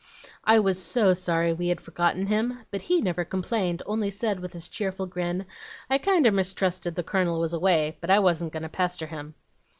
[0.43, 2.61] "I was SO sorry we had forgotten him!
[2.71, 5.45] but HE never complained, only said, with his cheerful grin,'
[5.91, 9.35] I kinder mistrusted the Colonel was away, but I wasn't goin' to pester him.'